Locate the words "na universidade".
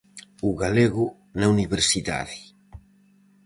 1.39-2.37